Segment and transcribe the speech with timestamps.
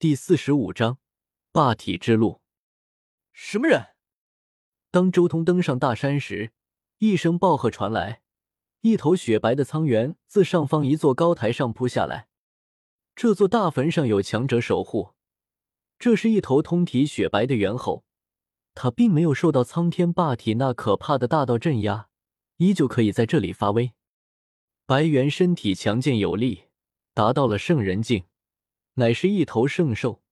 [0.00, 0.96] 第四十五章
[1.52, 2.40] 霸体之路。
[3.34, 3.88] 什么人？
[4.90, 6.52] 当周通登上大山时，
[7.00, 8.22] 一声暴喝传来，
[8.80, 12.28] 一头雪白的苍猿自上方一座高台上扑下来。
[13.14, 15.10] 这座大坟上有强者守护，
[15.98, 18.02] 这是一头通体雪白的猿猴，
[18.74, 22.08] 它并没有受到苍天霸体那可怕的大道镇压，
[22.56, 23.92] 依旧可以在这里发威。
[24.86, 26.68] 白猿身体强健有力，
[27.12, 28.24] 达到了圣人境。
[29.00, 30.22] 乃是一头圣兽，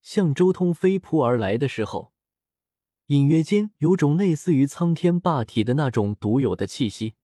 [0.00, 2.12] 向周通飞扑而来的时候，
[3.06, 7.16] 隐约间有种类似于苍天霸体的那种独有的气息。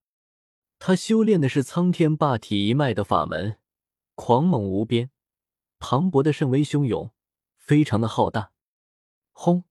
[0.81, 3.61] 他修炼的是苍天霸体一脉的法门，
[4.17, 5.11] 狂猛无边，
[5.79, 7.13] 磅礴的甚为汹涌，
[7.57, 8.51] 非常的浩大。
[9.31, 9.63] 轰！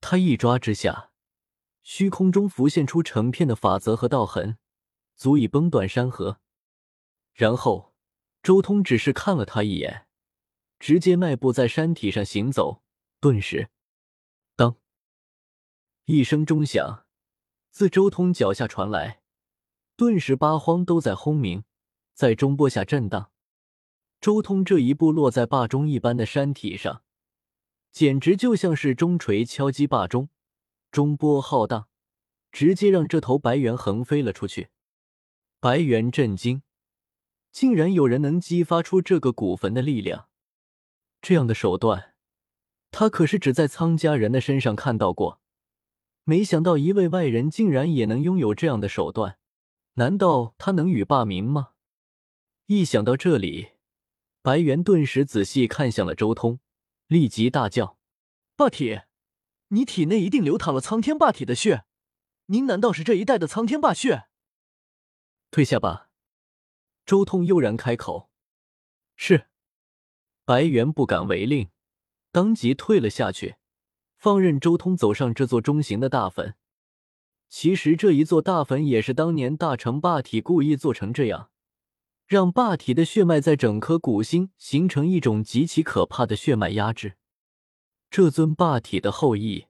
[0.00, 1.10] 他一抓之下，
[1.82, 4.56] 虚空中浮现出成片的法则和道痕，
[5.14, 6.40] 足以崩断山河。
[7.34, 7.93] 然后。
[8.44, 10.06] 周通只是看了他一眼，
[10.78, 12.82] 直接迈步在山体上行走。
[13.18, 13.70] 顿时，
[14.54, 14.76] 当
[16.04, 17.06] 一声钟响
[17.70, 19.22] 自周通脚下传来，
[19.96, 21.64] 顿时八荒都在轰鸣，
[22.12, 23.32] 在中波下震荡。
[24.20, 27.02] 周通这一步落在霸中一般的山体上，
[27.92, 30.28] 简直就像是钟锤敲击霸中，
[30.90, 31.88] 中波浩荡，
[32.52, 34.68] 直接让这头白猿横飞了出去。
[35.60, 36.62] 白猿震惊。
[37.54, 40.28] 竟然有人能激发出这个古坟的力量，
[41.22, 42.16] 这样的手段，
[42.90, 45.40] 他可是只在苍家人的身上看到过。
[46.24, 49.38] 没想到一位外人竟然也能拥有这样的手段，
[49.94, 51.74] 难道他能与霸明吗？
[52.66, 53.74] 一想到这里，
[54.42, 56.58] 白猿顿时仔细看向了周通，
[57.06, 57.98] 立即大叫
[58.56, 59.02] ：“霸体，
[59.68, 61.84] 你体内一定流淌了苍天霸体的血，
[62.46, 64.24] 您难道是这一代的苍天霸血？
[65.52, 66.08] 退下吧。”
[67.06, 68.30] 周通悠然开口
[69.16, 69.46] ：“是。”
[70.46, 71.70] 白猿不敢违令，
[72.30, 73.56] 当即退了下去，
[74.16, 76.54] 放任周通走上这座中型的大坟。
[77.48, 81.50] 其实这一座大坟也是当年大成霸体故意做成这样，
[82.26, 87.16] 让霸体的血脉在整颗古星形成一种极其可怕的血脉压制。
[88.10, 89.66] 这尊霸体的后裔，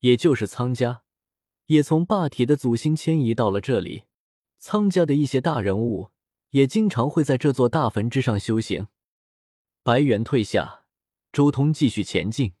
[0.00, 1.02] 也就是苍家，
[1.66, 4.04] 也从霸体的祖星迁移到了这里。
[4.58, 6.10] 苍家的一些大人物。
[6.52, 8.88] 也经常会在这座大坟之上修行。
[9.82, 10.84] 白猿退下，
[11.32, 12.54] 周通继续前进。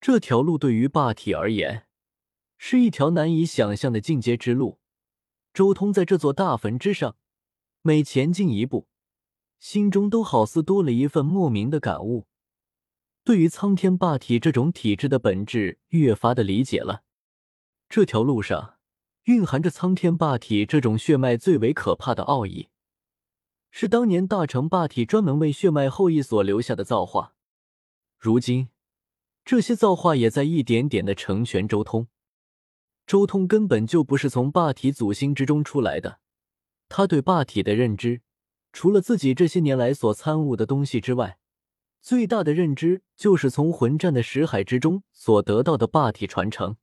[0.00, 1.86] 这条路对于霸体而言，
[2.56, 4.80] 是一条难以想象的进阶之路。
[5.52, 7.16] 周通在这座大坟之上，
[7.82, 8.86] 每前进一步，
[9.58, 12.26] 心中都好似多了一份莫名的感悟，
[13.24, 17.02] 对于苍天霸体这种体质的本质越发的理解了。
[17.88, 18.78] 这条路上
[19.24, 22.69] 蕴含着苍天霸体这种血脉最为可怕的奥义。
[23.70, 27.34] 是当年大成霸体专门为血脉后裔所留下的造化，
[28.18, 28.68] 如今
[29.44, 32.08] 这些造化也在一点点的成全周通。
[33.06, 36.20] 周通根本就不是从霸体祖星之中出来的，
[36.88, 38.20] 他对霸体的认知，
[38.72, 41.38] 除了自己这些年来所参悟的东西之外，
[42.00, 46.76] 最大的认知就是从魂战的识海之中所得到的霸体传承。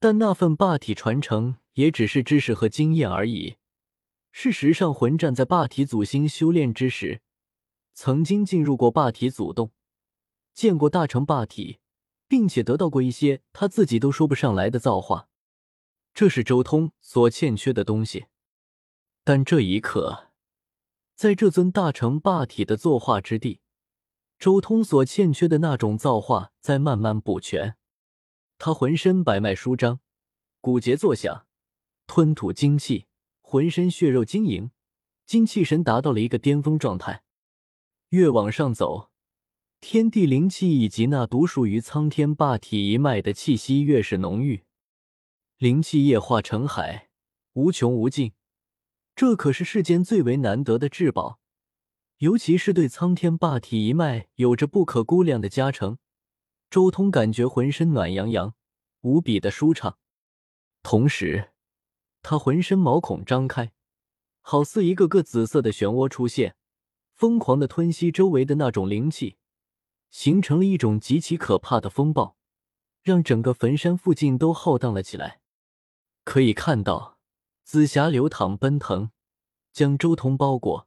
[0.00, 3.56] 但那份霸体传承也只是知识和经验而已。
[4.40, 7.22] 事实上，魂战在霸体祖星修炼之时，
[7.92, 9.72] 曾经进入过霸体祖洞，
[10.54, 11.80] 见过大成霸体，
[12.28, 15.28] 并且得到过一些他自己都说不上来的造化。
[16.14, 18.26] 这是周通所欠缺的东西。
[19.24, 20.28] 但这一刻，
[21.16, 23.60] 在这尊大成霸体的作化之地，
[24.38, 27.76] 周通所欠缺的那种造化在慢慢补全。
[28.56, 29.98] 他浑身百脉舒张，
[30.60, 31.48] 骨节作响，
[32.06, 33.07] 吞吐精气。
[33.50, 34.72] 浑身血肉晶莹，
[35.24, 37.22] 精气神达到了一个巅峰状态。
[38.10, 39.10] 越往上走，
[39.80, 44.64] 天地灵气以及那独属于苍天霸体一脉的气息越是浓郁，
[45.56, 47.08] 灵气液化成海，
[47.54, 48.34] 无穷无尽。
[49.16, 51.40] 这可是世间最为难得的至宝，
[52.18, 55.96] 尤其是对苍天霸体一脉有着不可估量的加成。
[56.68, 58.54] 周通感觉浑身暖洋洋，
[59.00, 59.96] 无比的舒畅，
[60.82, 61.52] 同时。
[62.30, 63.72] 他浑身毛孔张开，
[64.42, 66.56] 好似一个个紫色的漩涡出现，
[67.14, 69.38] 疯狂的吞吸周围的那种灵气，
[70.10, 72.36] 形成了一种极其可怕的风暴，
[73.02, 75.40] 让整个坟山附近都浩荡了起来。
[76.22, 77.16] 可以看到，
[77.64, 79.10] 紫霞流淌奔腾，
[79.72, 80.86] 将周通包裹，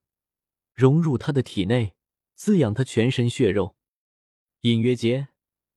[0.76, 1.96] 融入他的体内，
[2.36, 3.76] 滋养他全身血肉。
[4.62, 5.30] 隐约间，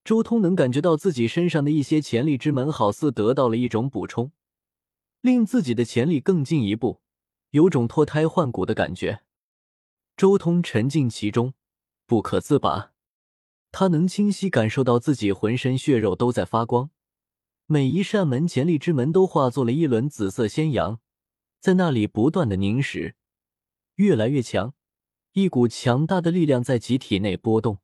[0.04, 4.30] 周通能感觉到自己身上的一些潜力之门，好似得到了一种补充。
[5.24, 7.00] 令自己的潜力更进一步，
[7.52, 9.22] 有种脱胎换骨的感觉。
[10.18, 11.54] 周通沉浸其中，
[12.04, 12.92] 不可自拔。
[13.72, 16.90] 他能清晰感受到自己浑身血肉都在发光，
[17.64, 21.00] 每一扇门潜力之门都化作了一轮紫色仙阳，
[21.58, 23.16] 在那里不断的凝实，
[23.94, 24.74] 越来越强。
[25.32, 27.78] 一股强大的力量在其体内波动，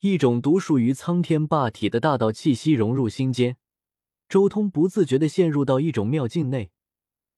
[0.00, 3.58] 一种独属于苍天霸体的大道气息融入心间。
[4.28, 6.70] 周通不自觉的陷入到一种妙境内，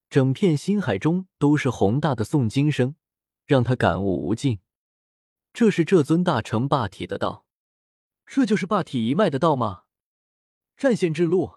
[0.08, 2.94] 整片心海中都是宏大的诵经声，
[3.44, 4.60] 让他感悟无尽。
[5.52, 7.44] 这是这尊大成霸体的道，
[8.24, 9.82] 这就是霸体一脉的道吗？
[10.76, 11.56] 战仙之路。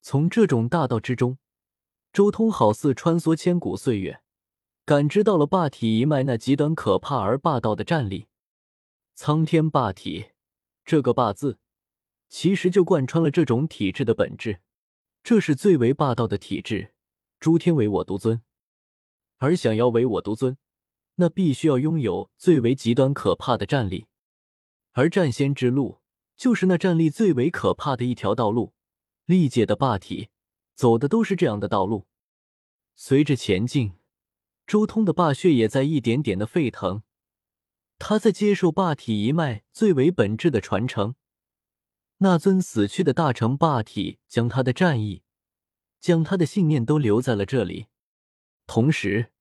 [0.00, 1.38] 从这种大道之中，
[2.12, 4.22] 周通好似穿梭千古岁月，
[4.84, 8.28] 感知到了霸体一脉那极端可怕而霸道的战力。
[9.14, 10.30] 苍天霸体，
[10.84, 11.58] 这个“霸”字。
[12.32, 14.60] 其实就贯穿了这种体质的本质，
[15.22, 16.94] 这是最为霸道的体质，
[17.38, 18.40] 诸天唯我独尊。
[19.36, 20.56] 而想要唯我独尊，
[21.16, 24.06] 那必须要拥有最为极端可怕的战力，
[24.92, 26.00] 而战仙之路
[26.34, 28.72] 就是那战力最为可怕的一条道路。
[29.26, 30.30] 历届的霸体
[30.74, 32.06] 走的都是这样的道路。
[32.94, 33.92] 随着前进，
[34.66, 37.02] 周通的霸血也在一点点的沸腾，
[37.98, 41.14] 他在接受霸体一脉最为本质的传承。
[42.22, 45.24] 那尊死去的大成霸体将他的战意，
[45.98, 47.88] 将他的信念都留在了这里。
[48.64, 49.32] 同时，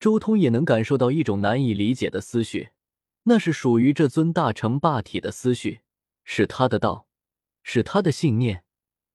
[0.00, 2.70] 周通也能感受到一种难以理解的思绪，
[3.22, 5.82] 那是属于这尊大成霸体的思绪，
[6.24, 7.06] 是他的道，
[7.62, 8.64] 是他的信念，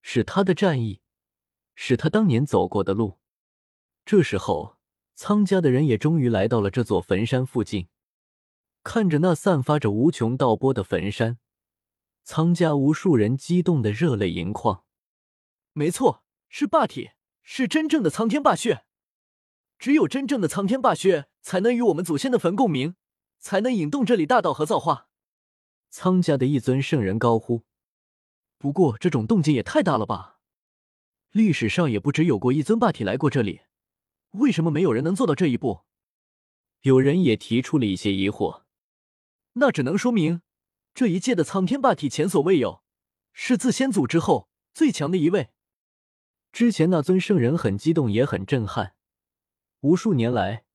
[0.01, 1.01] 是他的战意，
[1.75, 3.19] 是他当年走过的路。
[4.05, 4.77] 这时候，
[5.15, 7.89] 苍家的人也终于来到了这座坟山附近，
[8.83, 11.39] 看着那散发着无穷道波的坟山。
[12.23, 14.83] 苍家无数人激动的热泪盈眶。
[15.73, 17.11] 没错，是霸体，
[17.43, 18.85] 是真正的苍天霸血。
[19.79, 22.95] 只有真正的苍天霸血，才能与我们祖先的坟共鸣，
[23.39, 25.09] 才能引动这里大道和造化。
[25.89, 27.63] 苍家的一尊圣人高呼
[28.59, 30.39] ：“不过这种动静也太大了吧！
[31.31, 33.61] 历史上也不只有过一尊霸体来过这里，
[34.31, 35.81] 为什么没有人能做到这一步？”
[36.81, 38.63] 有人也提出了一些疑惑。
[39.53, 40.41] 那只能说明。
[40.93, 42.83] 这一届的苍天霸体前所未有，
[43.33, 45.49] 是自先祖之后最强的一位。
[46.51, 48.95] 之前那尊圣人很激动，也很震撼。
[49.79, 50.65] 无数年来，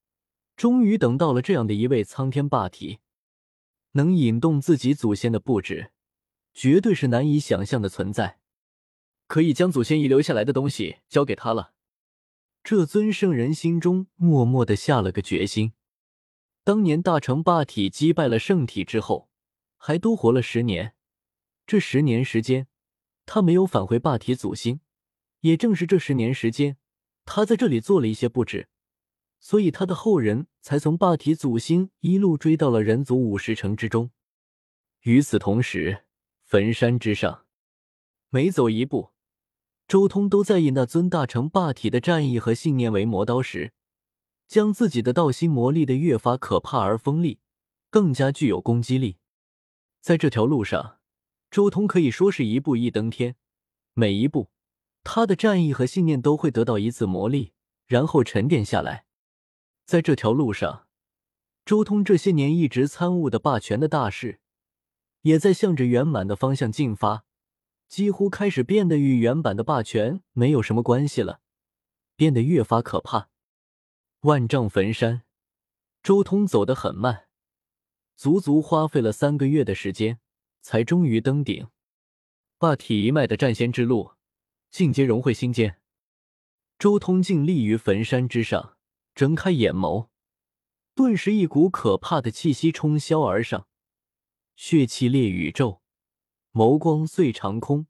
[0.57, 3.01] 终于等到了这样的一位苍天霸体，
[3.93, 5.93] 能引动自己祖先的布置，
[6.55, 8.39] 绝对是难以想象的存在。
[9.27, 11.75] 可以将祖先遗留下来的东西交给他了。
[12.65, 15.75] 这尊圣人心中默默的下了个决心。
[16.65, 19.29] 当年大成霸体击败了圣体之后。
[19.77, 20.95] 还多活了十年，
[21.67, 22.67] 这十年时间，
[23.25, 24.81] 他没有返回霸体祖星。
[25.41, 26.77] 也正是这十年时间，
[27.25, 28.69] 他在这里做了一些布置，
[29.39, 34.11] 所以他的后人才从霸体祖星一路追到了人族五十城之中。
[35.03, 36.05] 与此同时，
[36.43, 37.45] 坟山之上，
[38.31, 39.11] 每走一步，
[39.87, 43.73] 周通都在以那尊大成霸体的战意和信念为磨刀石，
[44.49, 47.39] 将自己的道心磨砺的越发可怕而锋利，
[47.89, 49.19] 更加具有攻击力。
[50.07, 51.01] 在这条路上，
[51.51, 53.35] 周通可以说是一步一登天。
[53.93, 54.53] 每一步，
[55.03, 57.51] 他的战意和信念都会得到一次磨砺，
[57.89, 59.07] 然后沉淀下来。
[59.85, 60.87] 在这条路上，
[61.65, 64.39] 周通这些年一直参悟的霸权的大事，
[65.23, 67.25] 也在向着圆满的方向进发，
[67.89, 71.41] 几乎开始变得与原版的霸权没有什么关系了，
[72.15, 73.31] 变得越发可怕。
[74.21, 75.23] 万丈坟山，
[76.01, 77.26] 周通走得很慢。
[78.17, 80.19] 足足花费了三个月的时间，
[80.63, 81.69] 才终于登顶。
[82.59, 84.13] 霸体一脉的战仙之路，
[84.71, 85.79] 进阶融会心间。
[86.79, 88.79] 周通静立于坟山之上，
[89.15, 90.09] 睁开眼眸，
[90.95, 93.69] 顿时一股可怕的气息冲霄而上，
[94.57, 95.83] 血气裂宇宙，
[96.53, 97.87] 眸光碎长空，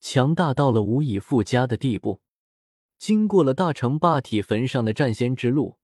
[0.00, 2.22] 强大到了无以复加的地步。
[2.96, 5.76] 经过了大成霸体坟上的战仙之路，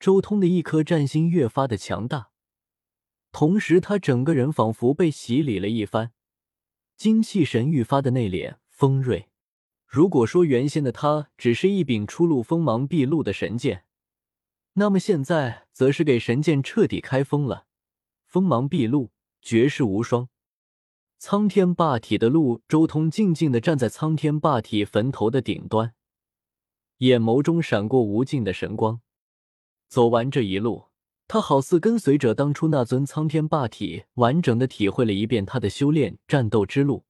[0.00, 2.32] 周通的一颗战心越发的强大。
[3.34, 6.12] 同时，他整个人仿佛被洗礼了一番，
[6.96, 9.28] 精气神愈发的内敛锋锐。
[9.88, 13.86] 如果说原先的他只是一柄出露锋芒毕露的神剑，
[14.74, 17.66] 那么现在则是给神剑彻底开封了，
[18.24, 19.10] 锋芒毕露，
[19.42, 20.28] 绝世无双。
[21.18, 25.92] 苍天霸体的路，周通静静的站在苍天霸体坟头的顶端，
[26.98, 29.00] 眼眸中闪过无尽的神光。
[29.88, 30.84] 走完这一路。
[31.26, 37.04] 他好似跟随着当初那尊苍天霸体，完整的体会了一遍他的修炼战斗之路，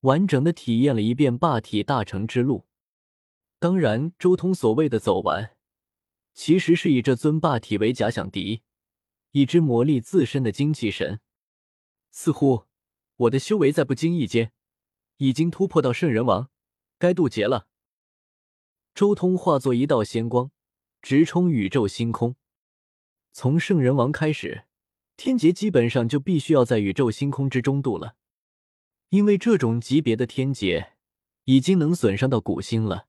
[0.00, 2.66] 完整的体验了一遍霸体大成之路。
[3.58, 5.56] 当然，周通所谓的走完，
[6.34, 8.62] 其实是以这尊霸体为假想敌，
[9.32, 11.20] 以之磨砺自身的精气神。
[12.10, 12.64] 似乎
[13.16, 14.52] 我的修为在不经意间
[15.16, 16.50] 已经突破到圣人王，
[16.98, 17.66] 该渡劫了。
[18.94, 20.50] 周通化作一道仙光，
[21.02, 22.36] 直冲宇宙星空。
[23.32, 24.64] 从圣人王开始，
[25.16, 28.14] 天劫基本上就必须要在宇宙星空之中度了，
[29.10, 30.92] 因为这种级别的天劫
[31.44, 33.07] 已经能损伤到古星了。